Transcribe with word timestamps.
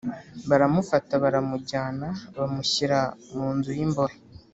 Baramufata 0.49 1.13
baramujyana 1.23 2.07
bamushyira 2.37 2.99
mu 3.35 3.47
nzu 3.55 3.71
y’imbohe 3.77 4.17